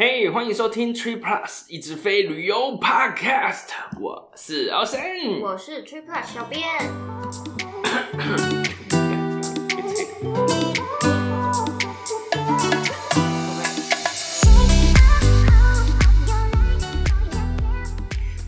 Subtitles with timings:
[0.00, 3.64] 嘿，欢迎收听 Tree Plus 一直飞旅游 Podcast，
[4.00, 6.62] 我是 Austin，我是 Tree Plus 小编。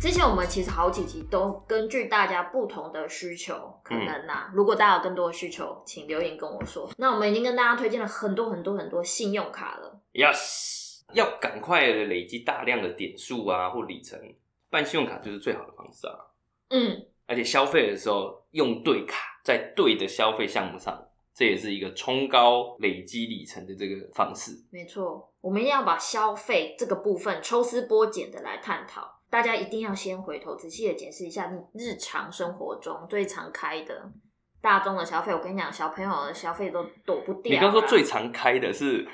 [0.01, 6.89] 之前我们其实好几集都根据大家不同的需求，可能呐、啊，嗯、如果大家有更多的需求，请留言跟我说。
[6.96, 10.01] 那我们已经跟大家推荐了很多很多很多信用卡了。
[10.12, 10.89] Yes。
[11.12, 14.18] 要赶快的累积大量的点数啊，或里程，
[14.68, 16.14] 办信用卡就是最好的方式啊。
[16.71, 24.52] 嗯，而且消费的时候用对卡，在对的消费项目上，这也是一个冲高累积里程的这个方式。
[24.71, 29.21] 没错，我们一定要把消费这个部分抽丝剥茧的来探讨。
[29.29, 34.11] 大家一定要先回头仔细的检视一下你日常生活中最常开的
[34.61, 35.33] 大众的消费。
[35.33, 37.52] 我跟你讲，小朋友的消费都躲不掉。
[37.52, 39.06] 你刚说最常开的是？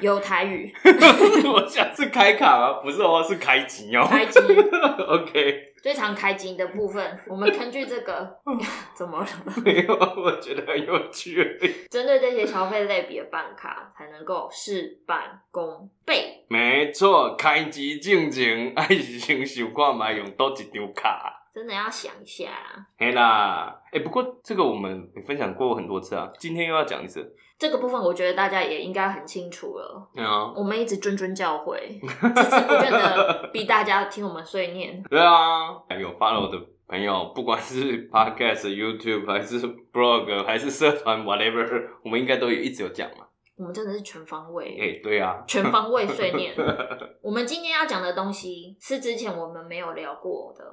[0.00, 0.72] 有台语，
[1.46, 2.80] 我下次开卡吗？
[2.82, 4.06] 不是哦，是开机哦。
[4.08, 4.38] 开机，
[5.08, 5.72] OK。
[5.82, 8.38] 最常开机的部分，我们根据这个，
[8.96, 9.26] 怎么了？
[9.62, 11.58] 没有，我觉得很有趣。
[11.90, 16.44] 针对这些消费类别的办卡，才能够事半功倍。
[16.48, 21.42] 没错，开机进前，爱是先想看嘛，用多一张卡。
[21.54, 22.86] 真的要想一下啦。
[22.98, 27.32] 嘿啦，哎、欸，不过这个我们也分享过很多次啊，今天又要讲一次。
[27.56, 30.10] 这个部分我觉得大家也应该很清楚了。
[30.12, 35.00] 对啊，我们一直谆谆教诲，孜孜不倦的逼大家听我们碎念。
[35.08, 39.60] 对啊，有 follow 的朋友，不管是 podcast、YouTube 还是
[39.92, 43.24] blog 还是社团 whatever，我们应该都有一直有讲嘛。
[43.56, 44.76] 我们真的是全方位。
[44.76, 46.52] 哎、欸，对啊，全方位碎念。
[47.22, 50.64] 我们今天要讲的东西是之前我们没有聊过的。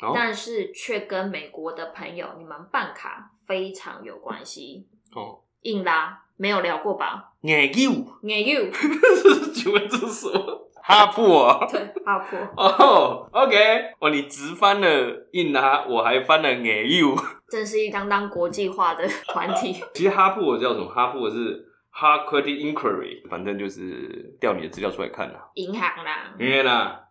[0.00, 0.12] Oh?
[0.14, 5.22] 但是却跟美国的朋友你们办卡非常有关系哦。
[5.22, 5.38] Oh.
[5.62, 7.32] 硬拉没有聊过吧？
[7.40, 8.70] 眼 you 眼 you，
[9.52, 10.70] 请问这是什么？
[10.80, 11.66] 哈普啊？
[11.68, 12.36] 对，哈普。
[12.56, 13.56] 哦、oh,，OK，
[13.98, 17.16] 哦，你直翻了硬拉，我还翻了眼 you，
[17.50, 19.82] 真是一相当国际化的 团体。
[19.94, 20.88] 其实哈普我叫什么？
[20.88, 25.50] 哈普我是 Hard Credit Inquiry，反正就是调你的资料出来看啦。
[25.54, 27.07] 银行啦，因为啦。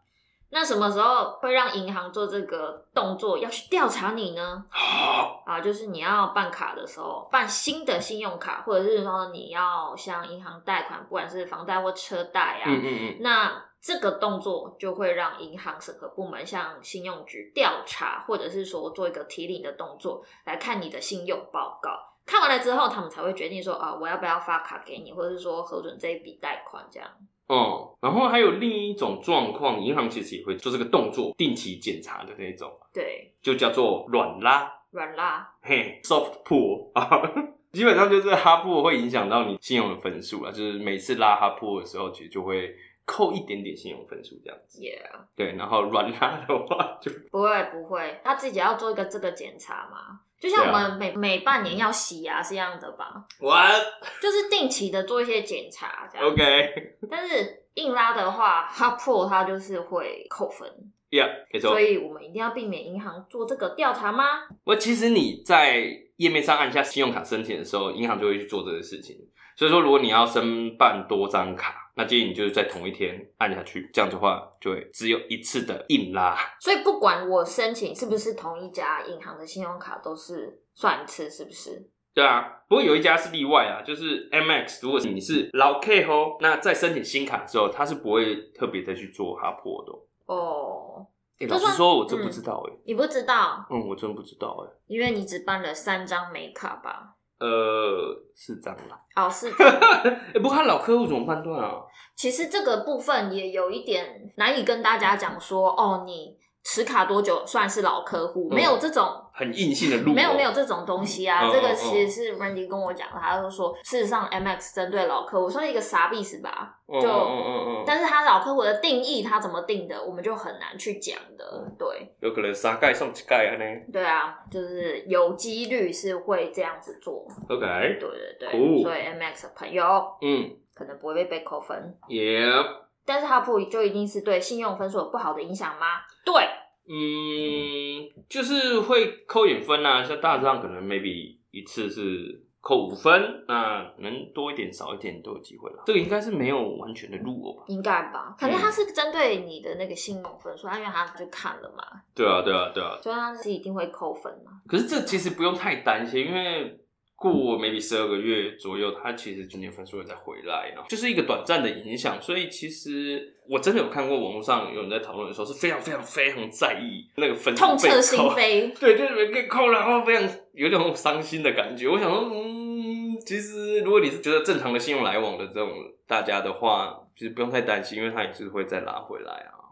[0.50, 4.66] 那什么时候会让银行做这个动作，要去调查你呢？
[5.46, 21.92] 啊，就是你要办卡的时候，办新的信用卡，或者是说你要向银行贷款，不管是房贷或车贷啊，嗯嗯嗯，那这个动作就会让银行审核部门向信用局调查，或者是说做一个提领的动作，来看你的信用报告。
[22.26, 27.10] 看完了之后，他们才会决定说啊，我要不要发卡给你，或者是说核准这一笔贷款这样。
[27.48, 37.10] 哦，然后还有另一种状况，银行其实也会做这个动作，定期检查的那种，对，就叫做软拉，软拉，嘿，soft pull 啊，
[37.72, 42.76] 基本上就是 hard pull 会影响到你信用的分数啊，就是每次拉 hard pull 的时候，其实就会
[43.08, 45.00] 扣一点点信用分数这样子，yeah，
[45.34, 50.20] 对，然后软拉的话就不会不会，他自己要做一个这个检查嘛。
[50.40, 53.82] 就像我们每、啊、每半年要洗牙是一样的吧？What？
[54.22, 56.28] 就是定期的做一些检查，这样。
[56.28, 56.98] OK。
[57.10, 60.70] 但是硬拉的话，它破它就是会扣分。
[61.10, 61.72] Yeah，没错。
[61.72, 64.26] 所以我们一定要避免银行做这个调查吗？
[64.66, 65.82] 我其实你在
[66.18, 69.16] 页面上按下信用卡申请的时候，银行就会去做这个事情。
[69.56, 71.86] 所以说，如果你要申办多张卡。
[71.98, 76.38] 那建议你就是在同一天按下去，这样的话就会只有一次的硬拉。
[76.62, 81.90] 所以不管我申请是不是同一家银行的信用卡，都是算一次，是不是？
[82.14, 84.80] 对啊，不过有一家是例外啊，就是 MX。
[84.84, 89.94] 如果你是老客户，那在申请新卡的时候，他是不会特别再去做哈破的。
[90.26, 91.06] 哦，
[91.40, 92.82] 欸、老实说，我真不知道哎、欸嗯。
[92.86, 93.66] 你不知道？
[93.70, 94.76] 嗯，我真不知道哎、欸。
[94.88, 97.17] 因为你只办了三张美卡吧？
[97.40, 99.00] 呃，是蟑螂。
[99.16, 99.68] 哦，四张。
[99.68, 101.82] 哎、欸，不过他老客户怎么判断啊？
[102.16, 106.38] 其实这个部分也有一点难以跟大家讲说，哦，你。
[106.70, 108.50] 持卡多久算是老客户？
[108.52, 111.48] 没有这种、嗯、很硬性的路、哦，没有没有这种东西啊。
[111.48, 116.76] 嗯、这个其实是 Randy 跟我讲的，他就说，事实上 MX 针对老客户算是一个傻逼是吧？
[116.90, 121.66] 就，嗯嗯嗯嗯、但是他老客户的定义，他怎么定的，我们就很难去讲的。
[121.80, 123.64] 对，有可能三盖送几盖啊呢？
[123.94, 127.26] 对啊，就是有几率是会这样子做。
[127.48, 127.66] OK，
[127.98, 129.86] 对对对所以 MX 的朋友，
[130.22, 131.96] 嗯，可能不会被被扣分。
[132.10, 132.87] Yep。
[133.08, 136.02] 但是哈普就一定是对信用分数有不好的影响吗？
[136.26, 136.44] 对，
[136.90, 145.84] 嗯，就是会扣点分啊，像大致上可能 maybe 一次是扣五分，那能多一点少一点都有机会啦。
[145.86, 147.64] 这个应该是没有完全的路哦吧？
[147.68, 148.36] 应该吧？
[148.38, 151.84] 可能他是针对你的那个信用分数，他、嗯、因为他就看了嘛。
[152.14, 154.52] 对啊，对啊，对啊，所以他是一定会扣分嘛。
[154.68, 156.78] 可是这其实不用太担心，因为
[157.18, 162.22] 过 maybe 十二个月左右，他其实今年分数会再回来，然后就是一个短暂的影响。
[162.22, 168.80] 所以其实我真的有看过网络上有人在讨论的时候，是非常非常非常在意那个分数痛彻心扉。
[168.80, 171.88] 对，就是被扣，然后非常有点伤心的感觉。
[171.88, 175.72] 我想说，嗯，其实如果你是觉得正常的信用来往的这种
[176.06, 179.67] 大家的话，其实不用太担心，因为它也是会再拉回来啊。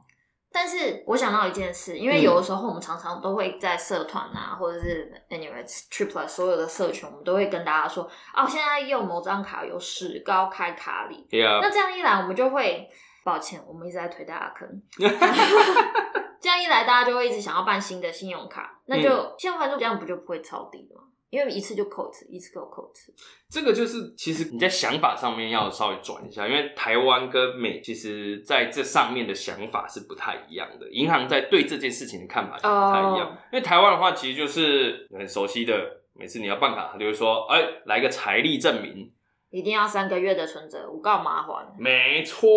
[0.55, 11.27] 但是我想到一件事，因为有的时候我们常常都会在社团啊，或者是 anyways Triple 所有的社群，我们都会跟大家说，哦，现在用某张卡有史高开卡礼。
[11.29, 11.59] 对啊。
[11.61, 12.89] 那这样一来，我们就会，
[13.25, 14.81] 抱歉，我们一直在推大家坑。
[16.39, 21.07] 这样一来，大家就会一直想要办新的信用卡，那就信用分数这样不就不会超低了吗？
[21.29, 23.13] 因为一次就扣一次，一次给我扣一次。
[23.49, 30.89] 这个就是，其实你在想法上面要稍微转一下，因为台湾跟美其实在这上面的想法是不太一样的。
[30.91, 33.27] 银行在对这件事情的看法是不太一样。
[33.27, 33.37] Oh.
[33.51, 35.73] 因为台湾的话，其实就是很熟悉的，
[36.13, 39.11] 每次你要办卡，他就会说：“哎，来个财力证明，
[39.49, 42.47] 一定要三个月的存折，我告麻烦。”没错，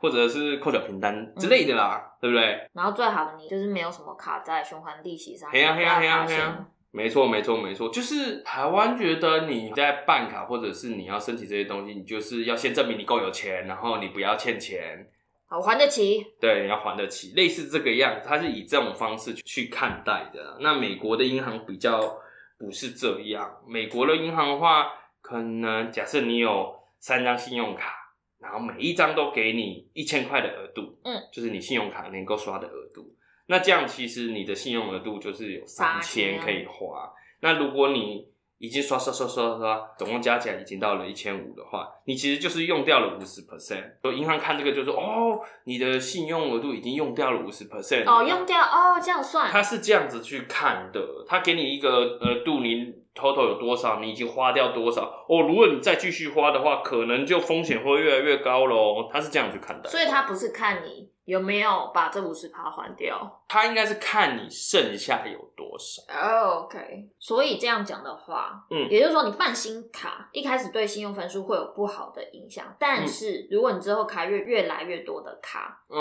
[0.00, 2.70] 或者是扣缴凭单之类的啦，嗯、对不对？
[2.72, 6.66] 然后最好的你就是没有什么卡在循环利息上，嘿呀嘿呀嘿呀嘿呀。
[6.94, 15.10] 没错，没错，没错，就是台湾觉得你在办卡或者是你要申请这些东西，你就是要先证明你够有钱，然后你不要欠钱，
[15.48, 16.22] 好还得起。
[16.38, 20.58] 对，你要还得起，类似这个样子，它是以这种方式去看待的。
[20.60, 22.18] 那美国的银行比较
[22.58, 24.92] 不是这样，美国的银行的话，
[25.22, 33.16] 可能假设你有三张信用卡，然后每一张都给你一千块的额度，嗯，就是你信用卡能够刷的额度。
[33.52, 37.12] 那这样其实你的信用额度就是有三千可以花。
[37.40, 38.26] 那如果你
[38.56, 44.00] 已经刷刷刷刷刷，总共加起来已经到了一千五的话，你其实就是用掉了五十 percent。
[44.00, 48.04] 所以银行看这个就说，哦，你的信用额度已经用掉了五十 percent。
[48.06, 49.50] 哦，用掉哦，这样算。
[49.50, 55.02] 他是这样子去看的，他给你一个额度，你 total 有多少，你已经花掉多少。
[55.28, 59.08] 哦，如果你再继续花的话，可能就风险会越来越高喽。
[59.12, 59.88] 他是这样去看的。
[59.88, 61.10] 所以他不是看你。
[61.24, 63.44] 有没有把这五十趴还掉？
[63.46, 66.02] 他应该是看你剩下有多少。
[66.12, 75.96] Oh, OK，所以这样讲的话，嗯，也就是说，你办新卡一开始对信用分数会有不好的影响，但是如果你之后开越越来越多的卡，嗯，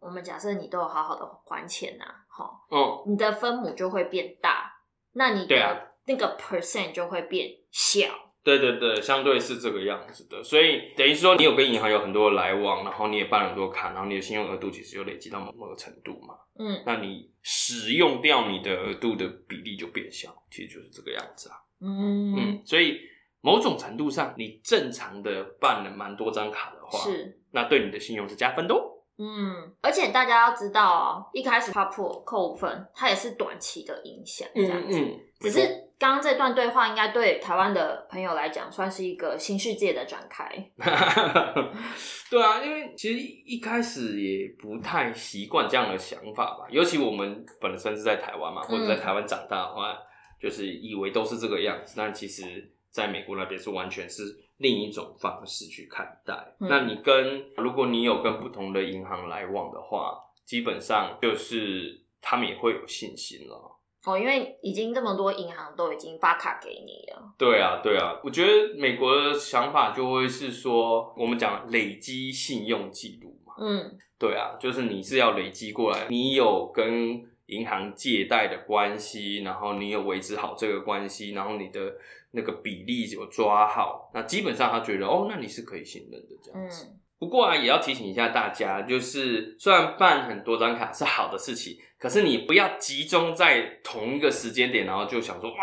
[0.00, 4.72] 我们假设你都有好好的还钱呐，哈，嗯，你的分母就会变大，
[5.12, 8.08] 那你的那个 percent 就会变小。
[8.42, 16.34] 对对对，相对是这个样子的，所以等于说你有跟银行有很多的来往，然后你也办了很多卡，然后你的信用额度其实就累积到某某个程度嘛。
[16.58, 21.56] 嗯，那你使用掉你的额度的比例就变小，其实就是这个样子啊。
[21.82, 22.98] 嗯嗯，所以
[23.42, 28.97] 某种程度上，你正常的办了蛮多张卡的话，是那对你的信用是加分的哦。
[29.18, 34.96] 嗯，而且大家要知道哦，一开始 POP 扣分，它也是短期的影响，这样子。
[34.96, 35.58] 嗯嗯，只是
[35.98, 40.44] 刚刚这段对话应该对台湾的朋友来讲，算是一个新世界的展开。
[42.30, 49.98] 对啊，因为其实一开始也不太习惯这样的想法吧，尤其我们本身是在台湾嘛，或者在台湾长大的话，嗯，
[50.40, 52.44] 就是以为都是这个样子，但其实
[52.92, 54.22] 在美国那边是完全是。
[54.58, 63.76] 另一种方式去看待，嗯、那你跟如果你有跟不同的银行来往的话，基本上就是他们也会有信心了。
[64.04, 67.34] 哦，因为已经这么多银行都已经发卡给你了。
[67.36, 73.54] 对啊，对啊，我觉得美国的想法就会是说，我们讲累积信用记录嘛。
[73.60, 81.92] 嗯，对啊，就是你是要累积过来，你有跟银行借贷的关系，然后你有维持好这个关系，然后你的。
[82.30, 86.84] 那个比例有抓好，那基本上他觉得哦，那你是可以信任的这样子。
[86.84, 95.56] 嗯、不过啊，也要提醒一下大家，就是虽然办很多张卡是好的事情，可是你不要集中在同一个时间点，然后就想说哇，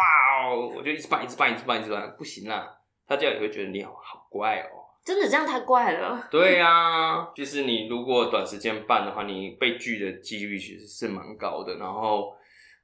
[0.50, 2.68] 哦我就一直办，一直办，一直办，一直办，不行啦，
[3.08, 4.85] 大家也会觉得你好好怪哦。
[5.06, 6.28] 真的这样太怪了。
[6.32, 12.36] 对呀、啊，就是你如果短时间办的话，你被拒的几率其实是蛮高的，然后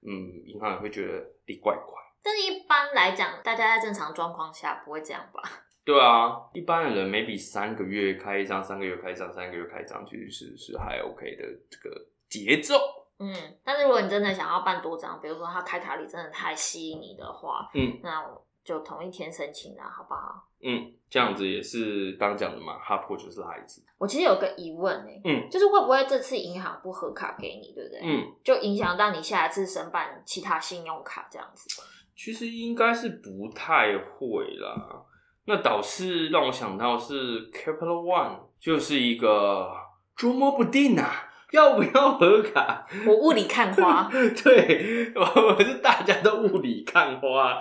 [0.07, 0.13] 嗯，
[0.45, 1.99] 银行也会觉得你怪怪。
[2.23, 5.41] 但是一般来讲，大家在正常状况下不会这样吧？
[5.83, 12.75] 对啊，一般的人 maybe 三个月开一张，三个月开一张，三个月开一张，其实是是还 OK 的这个节奏。
[13.17, 20.47] 嗯，但是如果你真的想要办多张，比如说他开卡里真的太吸引你的话，嗯，那我就同一天申请啊，好不好？
[20.63, 23.83] 嗯，这样子也是刚讲的嘛，HOPR 就是孩子。
[23.97, 27.99] 我其实有个疑问哎、欸，嗯，就是会不会这次银行不核卡给你，对不对？
[28.03, 31.67] 嗯，就影响到你下一次申办其他信用卡这样子。
[32.15, 35.03] 其实应该是不太会啦。
[35.45, 39.71] 那倒是让我想到是 Capital One，就是一个
[40.15, 41.30] 捉摸不定啊。
[41.51, 42.85] 要不要合卡？
[43.05, 44.09] 我雾里看花。
[44.43, 47.59] 对，我是大家都雾里看花。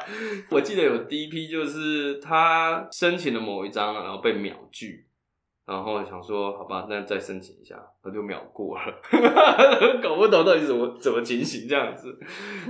[0.51, 5.07] 我记得有第一批，就是他申请了某一张，然后被秒拒，
[5.67, 8.85] 然后想说好吧，那再申请一下，他就秒过了。
[10.01, 12.17] 搞不懂到底怎么怎么情形这样子，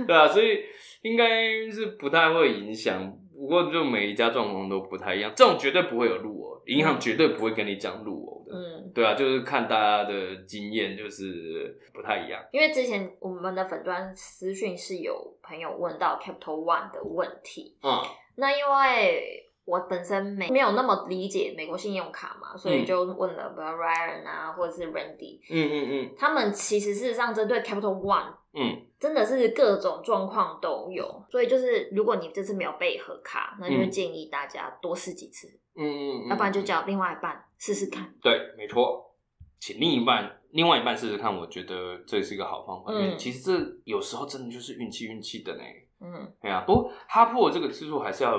[0.07, 0.59] 对啊，所以
[1.03, 3.13] 应该是不太会影响。
[3.33, 8.40] 不过就每一家状况都不太一样，这种绝对不会有路哦，银行绝对不会跟你讲入偶的。
[8.51, 12.43] 嗯，对啊，就是看大家的经验，就是不太一样。
[12.51, 18.01] 因为之前我们的粉专私讯是有朋友问到 Capital One 的问题，嗯，
[18.35, 28.33] 那因为我本身没没有那么理解美国信用卡嘛，所以就问了，比如 Ryan 啊，或者是 Randy，嗯嗯嗯，他们其实事实上针对 Capital One。
[28.53, 38.13] 嗯，真的是各种状况都有，所以就是如果你这次没有被核卡，那就建议大家多试几次，嗯嗯，要不然就叫另外一半试试看。
[38.21, 39.15] 对，没错，
[39.57, 45.63] 请另一半另外一半试试看，我觉得这是一个好方法，嗯、因为其实这有时候真的就是运气运气的呢。
[46.01, 48.37] 嗯，对啊，不过哈珀这个次数还是要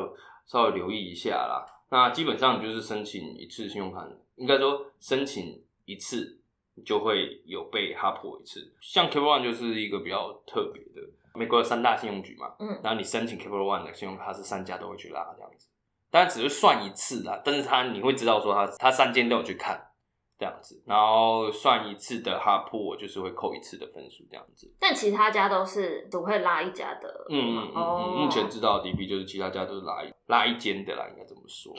[0.52, 1.64] 稍微留意一下啦。
[1.90, 4.06] 那基本上就是申请一次信用卡，
[4.36, 6.38] 应该说申请一次。
[6.86, 15.68] 就会有被哈破一次，像 Capital One 就是一个比较特别的，美国有三大信用局嘛，嗯，然后你申请 Capital One 的信用卡，它是三家都会去拉这样子，
[16.10, 19.91] 当然只是算一次啦，但是他你会知道说他他三间都有去看
[20.42, 31.72] 这样子，然后算一次的哈破，我就是会扣一次的分数这样子，但其他家都是只会拉一家的，嗯嗯嗯，目前知道的 DP 就是其他家都是拉一拉一间的啦，应该这么说，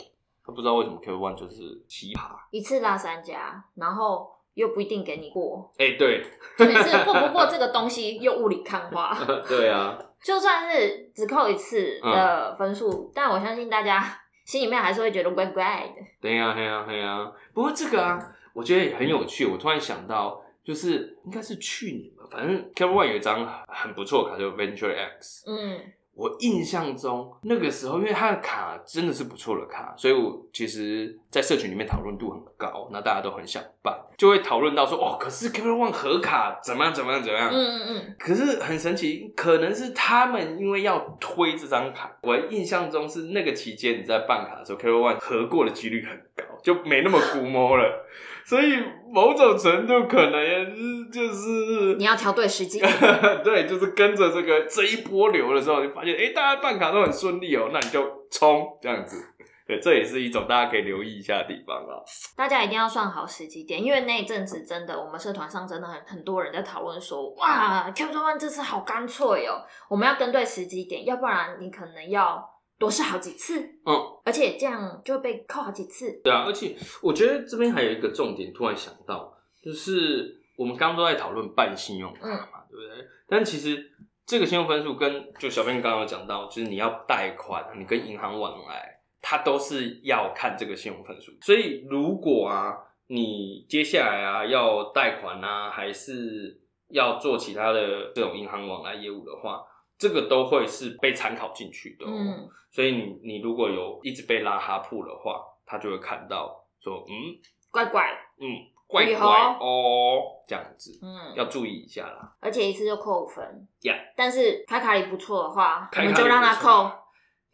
[0.46, 4.32] 他不知道为什么 Capital One 就是奇葩，一次拉三家，然后。
[4.56, 6.24] 又不一定给你过，哎、欸，对，
[6.56, 9.12] 就每次过不过这个东西，又雾里看花。
[9.50, 14.06] 对啊，就算是只扣一次的分数，嗯、但我相信大家
[14.46, 16.06] 心里面还是会觉得怪怪的。
[16.22, 17.32] 对呀，对呀，对呀。
[17.52, 18.20] 不过这个啊，
[18.54, 19.46] 我觉得也很有趣。
[19.46, 25.44] 我突然想到，就是应该是去年吧，反正 Capital One 有一张很不错的卡，叫 Venture X。
[25.48, 25.80] 嗯。
[26.16, 37.50] 我印象中那个时候，因为他的卡真的是不错的卡，所以我其实，在社群里面讨论度很高，那大家都很想办，就会讨论到说，哦，可是 Capital One 合卡怎么样怎么样怎么样？
[37.52, 38.16] 嗯嗯嗯。
[38.20, 48.06] 可是很神奇，可能是他们因为要推这张卡，我印象中是那个期间你在办卡的时候，Capital One 合过的几率很高，就没那么估摸了。
[48.46, 48.78] 所以
[49.12, 52.80] 某种程度可能也是就是你要调对时机，
[53.44, 59.24] 对，就是跟着这个这一波流的时候，你发现哎，大家办卡都很顺利哦，那你就冲这样子。
[59.66, 61.96] 对，这也是一种大家可以留意一下的地方啊。
[62.36, 72.53] 大家一定要算好时机点，因为那一阵子真的，我们社团上真的很很多人在讨论说，哇，Capital One 这次好干脆哦，我们要跟对时机点，要不然你可能要。
[72.80, 73.94] 多试好几次，嗯，
[74.26, 76.22] 而且这样就会被扣好几次。
[76.24, 83.08] 对啊，而且我觉得这边还有一个重点，突然想到，就是我们刚刚都在讨论办信用卡嘛，嗯、对不对？
[83.28, 83.92] 但其实
[84.26, 91.32] 这个信用分数跟就小编刚刚有讲到，就是你要贷款，你跟银行往来，它都是要看这个信用分数。
[91.42, 92.76] 所以如果啊，
[93.08, 99.62] 你接下来啊要贷款啊，还是要做其他的这种银行往来业务的话。
[99.98, 107.40] 这个都会是被参考进去的，嗯，所以你你如果有一直被拉哈铺的话，他就会看到说，嗯，
[107.72, 108.46] 怪怪，嗯，
[108.88, 112.36] 怪怪哦，这样子，嗯，要注意一下啦。
[112.40, 117.03] 而且一次就扣五分，呀，但是卡卡里不错的话，我们就让他扣。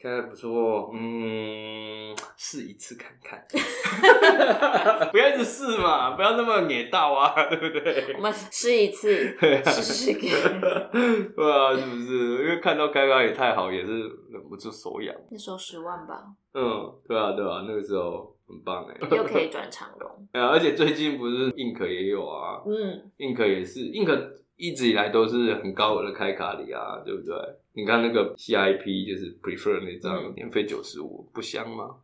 [0.01, 3.45] 开的不错，嗯，试一次看看，
[5.11, 8.13] 不要一直试嘛，不要那么野道啊， 对不对？
[8.15, 10.61] 我们试一次，试试看，
[11.35, 12.43] 对啊，是不是？
[12.43, 13.99] 因为看到开发也太好，也是
[14.31, 15.13] 忍不住手痒。
[15.29, 16.23] 那时候十万吧。
[16.53, 20.09] 嗯，对啊，对啊，那个时候很棒哎，又可以转长荣。
[20.31, 24.39] 啊，而且最近不是 Ink 也有啊，嗯，Ink 也是 Ink。
[24.61, 27.33] 一直以来都是很高额的开卡礼啊，对不对？
[27.79, 31.95] 你看那个 CIP 就是 Prefer 那张年费九十五，不香吗？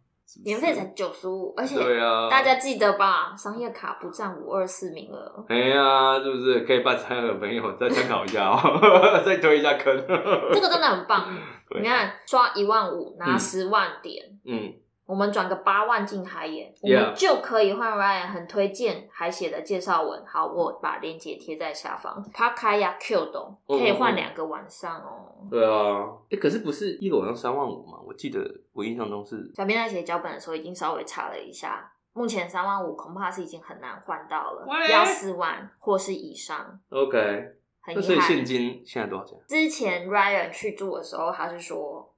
[0.44, 3.36] 年费才九十五，而且对啊，大家记得吧？
[3.38, 5.46] 商业卡不占五二四名额。
[5.48, 8.58] 哎呀，是不是可以办餐的朋友再参考一下哦？
[9.24, 9.96] 再推一下坑。
[9.96, 11.28] 这个真的很棒，
[11.70, 14.74] 对你看刷一万五拿十万点，嗯。
[15.08, 20.26] 嗯我们转个八万进海眼我们就可以换 Ryan 很推荐海写的介绍文。
[20.26, 22.24] 好，我把链接贴在下方。
[22.34, 25.48] p a k a y a Q 懂，可以换两个晚上哦。
[25.48, 28.00] 对啊，哎，可是不是一个晚上三万五吗？
[28.04, 28.44] 我记得
[28.74, 29.52] 我印象中是。
[29.56, 34.66] 小编在写脚本的时候已经稍微查了一下，目前三万五恐怕是已经很难换到了?
[34.90, 36.80] 要四万或是以上。
[36.90, 38.20] OK，很所以。
[38.20, 39.38] 现金现在多少钱？
[39.48, 42.12] 之前 Ryan 去住的时候，他是说。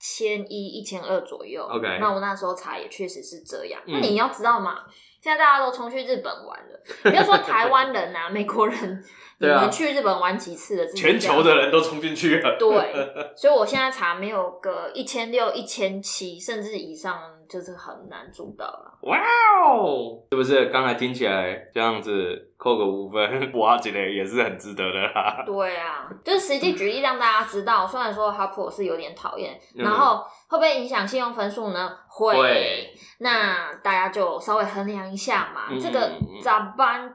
[0.00, 1.62] 千一、一千二左右。
[1.66, 3.80] OK，那我那时候查也确实是这样。
[3.86, 4.78] 嗯、那你要知道嘛，
[5.20, 9.04] 现在大家都冲去日本玩了，不要说台湾人啊、美国人，
[9.38, 10.86] 你们去日本玩几次了？
[10.92, 12.56] 全球的人都冲进去了。
[12.58, 12.68] 对，
[13.36, 18.98] 所以我现在查没有个一千六、一千七，甚至以上，就是很难做到了。
[19.02, 19.18] 哇
[19.66, 20.66] 哦，是不是？
[20.66, 25.42] 刚才听起来这样子扣个五分， 哇，觉得也是很值得的啦。
[25.44, 31.96] 对啊，就是实际举例让大家知道，虽然说哈普是有点讨厌，然后会不会影响信用分数呢？
[32.08, 32.34] 会。
[32.36, 36.10] 会那大家就稍微衡量一下嘛，嗯、这个
[36.42, 37.14] 咋办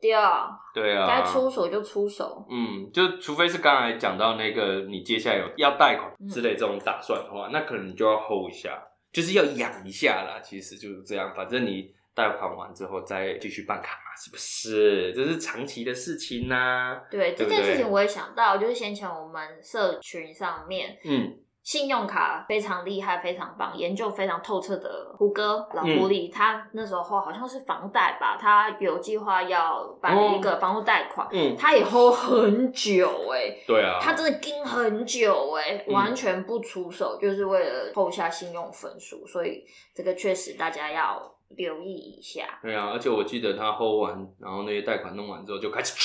[0.00, 0.56] 掉？
[0.72, 2.46] 对啊，该出手就出手。
[2.48, 8.80] 嗯，就除非是刚才讲到那个，你接下来有要贷款之类这种打算的话，嗯、那可能你就要 hold 一下。
[9.12, 11.32] 就是要养一下啦，其实就是这样。
[11.34, 15.12] 反正你贷款完之后再继续办卡嘛，是不是？
[15.14, 17.00] 这是长期的事情呐、啊。
[17.10, 21.38] 对，对对这件事情我也想到，就是先前我们社群上面，嗯。
[21.66, 41.20] 信用卡非常厉害，非常棒，研究非常透彻的胡歌老狐狸，嗯、他那时候好像是房贷吧，他有计划要办一个房屋贷款，哦、嗯，他也 hold 很久哎、欸，对啊，他真的盯很久哎、欸，完全不出手，嗯、就是为了 hold 下信用分数，所以这个确实大家要
[41.56, 42.60] 留意一下。
[42.62, 45.96] 对啊，而且我记得他 hold 完，然后那些贷款弄完之后就开始，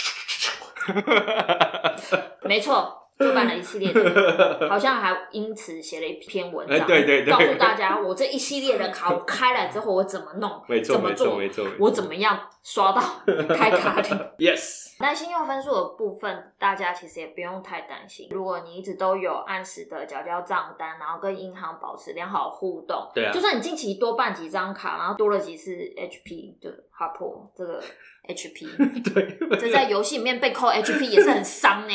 [2.46, 2.98] 没错。
[3.22, 13.01] 就办了一系列的，好像还因此写了一篇文章，欸、对对对，告诉大家我这一系列的卡我开了之后我怎么弄，没错怎么做，没错，我怎么样刷到
[13.56, 14.91] 开卡的，yes。
[15.00, 18.27] 那信用分数的部分，大家其实也不用太担心。
[18.30, 27.82] 如果你一直都有按时的缴交账单，然后跟银行保持良好互动，对啊，就算你近期多办几张卡，然后多了几次 HP 的哈珀这个
[28.27, 28.68] HP，
[29.12, 31.94] 对，这在游戏里面被扣 HP 也是很伤呢。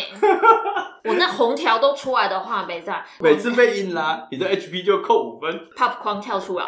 [1.06, 3.06] 我那红条都出来的话，没在。
[3.20, 6.66] 每次被硬拉，你的 HP 就扣五分，pop 框跳出来，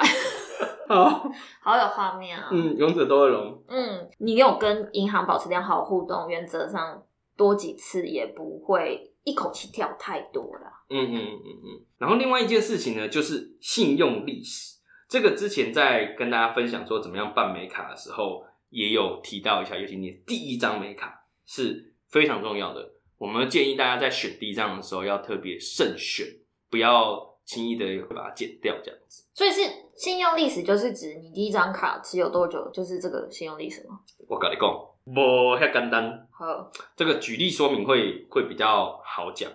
[0.89, 1.31] 好，
[1.61, 2.49] 好有画面啊！
[2.51, 3.63] 嗯，勇者斗恶龙。
[3.69, 7.03] 嗯，你有跟银行保持良好互动，原则上
[7.37, 10.73] 多几次也不会一口气跳太多了。
[10.91, 11.85] 嗯嗯嗯嗯。
[11.99, 14.79] 然后另外一件事情呢，就是信用历史。
[15.09, 22.93] 这个之前在跟大家分享说怎么样办美卡的时候，也有提到一下，尤其你第一张美卡是非常重要的。
[23.17, 26.27] 我们建议大家在选第一张的时候要特别慎选，
[26.71, 29.25] 不要轻易的把它剪掉，这样子。
[29.33, 29.63] 所以是
[29.97, 33.99] 信用历史，就是指你第一张卡持有多久，就是这个信用历史吗？
[34.29, 34.71] 我跟你讲，
[35.15, 36.29] 不太简单。
[36.31, 39.51] 好，这个举例说明会会比较好讲。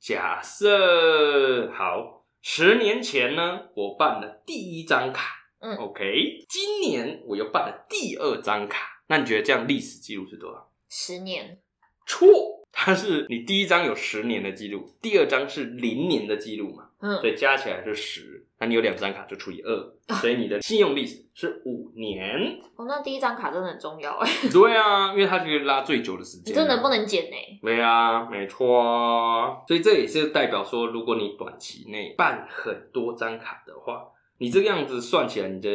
[0.00, 10.70] 假设好，十年前呢，我办了第一张卡，嗯，OK，今年我又办了第二张卡，那你觉得这样历史记录是多少？
[10.88, 11.60] 十年。
[12.06, 12.26] 错。
[12.76, 16.90] 它是你第一张有十年的记录，第二张是零年的记录嘛？
[17.04, 18.46] 嗯，所以加起来是十。
[18.58, 22.58] 那你有两张卡就除以二，所以你的信用历史是五年。
[22.76, 24.30] 哦，那第一张卡真的很重要哎。
[24.50, 26.52] 对啊，因为它可以拉最久的时间。
[26.52, 27.36] 你真的不能减呢？
[27.60, 29.62] 对啊，没错。
[29.68, 34.06] 所以这也是代表说，如果你短期内办很多张卡的话，
[34.38, 35.68] 你这个样子算起来，你的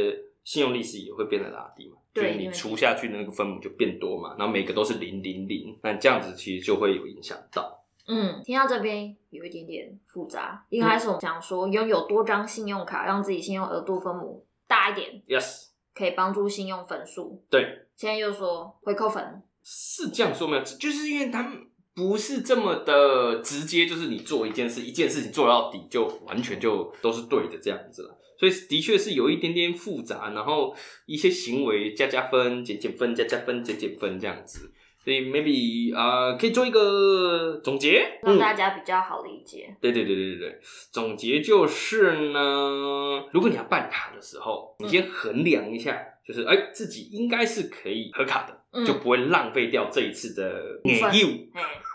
[0.43, 1.97] 信用历史也会变得拉低嘛。
[2.11, 7.78] 对，你除下去的那个分母就变多嘛，然后每个都是零零零，那这样子其实就会有影响到。
[8.11, 10.65] 嗯，听到这边有一点点复杂。
[10.69, 17.45] 一开始我们讲说拥有多张信用卡，让自己信用额度分母大一点，yes，可以帮助信用分数。
[17.51, 17.61] 对，
[17.95, 20.63] 现在又说回扣分，是这样说没有？
[20.63, 28.17] 就是因为他们不是这么的直接，就是你做一件事，一件事情做到底就完全就都是对的这样子了。
[28.39, 34.73] 所以的确是有一点点复杂，然后一些行为加加分、减减分、加加分、减减分这样子。
[35.03, 39.67] 所以 maybe 啊、呃，可以做一个总结，让大家比较好理解。
[39.69, 40.59] 嗯、对对对对对对，
[40.91, 51.27] 总结就是呢，如果你要办卡的时候，你先衡量一下，就是哎、欸，自己应该是可以合卡的，嗯、就不会浪费掉这一次的年优，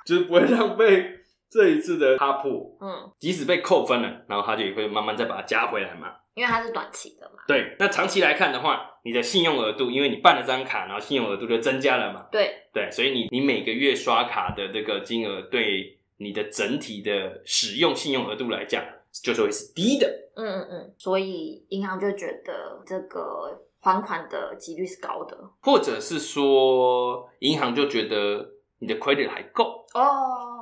[0.07, 1.05] 就是不会浪费
[1.51, 2.77] 这一次的哈珀。
[2.81, 6.09] 嗯，即使被扣分了，然后他就也会慢慢再把它加回来嘛。
[6.35, 7.43] 因为它是短期的嘛。
[7.47, 12.27] 对，那长期来看的话，你的信用额度，因为你办了张卡，然后信用额度就增加了嘛。
[12.31, 18.85] 对对，所以你你每个月刷卡的这个金额，对你的整体的使用信用额度来讲，
[19.23, 20.07] 就是会是低的。
[20.37, 28.49] 嗯嗯嗯，所以银行就觉得这个还款的几率是高的，或者是说银行就觉得
[28.81, 30.54] 你的 credit 还够哦。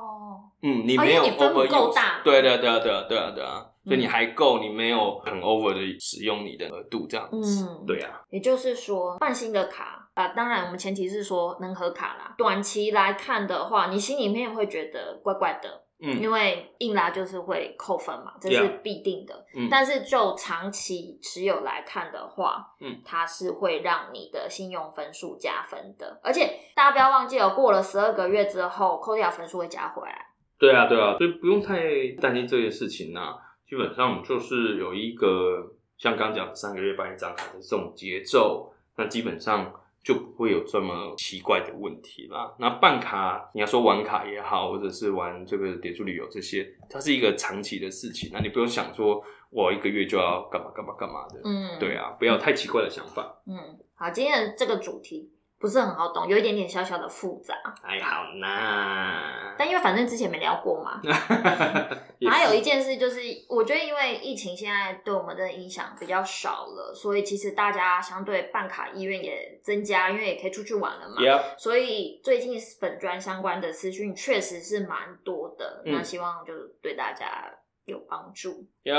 [0.63, 2.21] 嗯，你没有 over 够大。
[2.23, 3.69] 对对对对对对啊。
[3.85, 8.21] 所以你还够，你没有很 over 的使用你的额度这样子，嗯，对啊。
[8.29, 12.33] 也就是说，换新的卡啊，当然我们前提是说能合卡啦。
[12.37, 19.45] 短期来看的话，你心里面会觉得怪怪的，嗯，因为硬拉就是会扣分嘛，这是必定的。
[19.53, 26.21] 嗯，但是就长期持有来看的话，嗯，它是会让你的信用分数加分的。
[26.23, 30.27] 而且大家不要忘记哦，过了十二个月之后，扣掉分数会加回来。
[30.63, 33.35] 对啊，对啊，所以不用太担心这些事情啊。
[33.67, 39.73] 基本上就是有一个像刚讲的三个月办一张卡的这种节奏，那基本上。
[40.03, 42.53] 就不会有这么奇怪的问题啦。
[42.59, 48.29] 那办卡，你要说玩卡也好，或者是玩这个点数旅游这些，它是一个长期的事情。
[48.33, 51.39] 那你不用想说我一个月就要干嘛干嘛干嘛的。
[51.45, 53.41] 嗯，对啊，不要太奇怪的想法。
[53.47, 55.31] 嗯，好，今天的这个主题。
[55.63, 57.55] 不是很好懂，有一点点小小的复杂。
[57.81, 60.99] 哎，好那，但因为反正之前没聊过嘛。
[62.29, 71.15] 还有一件事就是，我觉得因为疫情现在对我们的影响比较少了，所以其实大家相对办卡意愿也增加，因为也可以出去玩了嘛。
[71.21, 71.57] Yep.
[71.57, 75.81] 所以最近粉专相关的资讯确实是蛮多的。
[75.85, 77.49] 嗯、那希望就对大家
[77.85, 78.67] 有帮助。
[78.83, 78.93] 呀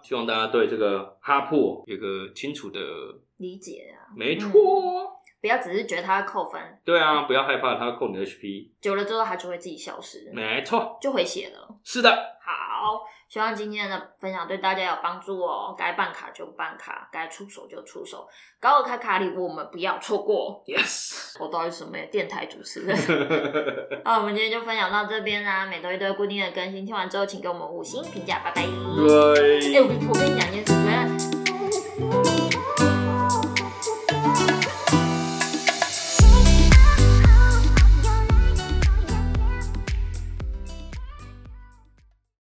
[0.00, 2.78] 希望大家对这个哈破有个清楚的
[3.38, 4.14] 理解啊。
[4.16, 4.48] 没错。
[4.52, 11.68] 嗯不要只是觉得他会扣分，对啊，不要害怕它会扣你的 HP，久了之后他就会自己消失，没错，就回血了。
[11.84, 12.10] 是的，
[12.42, 15.74] 好，希望今天的分享对大家有帮助哦。
[15.76, 18.26] 该办卡就办卡，该出手就出手，
[18.58, 20.64] 高尔开卡礼物我们不要错过。
[20.66, 22.96] Yes， 我到底什么电台主持人？
[24.02, 28.62] 那我们今天就分享到这边啦，每周一都有固定的更新，听完之后请给我们五星评价，拜拜。
[28.96, 31.43] 对，哎、欸，我我跟你讲一件事，